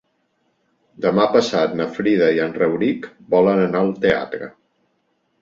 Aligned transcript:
Demà 1.05 1.27
passat 1.35 1.75
na 1.81 1.87
Frida 1.97 2.31
i 2.39 2.41
en 2.47 2.57
Rauric 2.63 3.07
volen 3.35 3.63
anar 3.67 3.85
al 3.87 3.95
teatre. 4.09 4.51